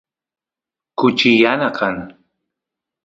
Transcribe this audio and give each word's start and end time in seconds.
kuchi 0.97 1.31
yana 1.43 1.69
kan 1.77 1.95